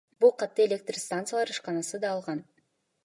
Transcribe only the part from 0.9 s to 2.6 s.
станциялар ишканасы да алган.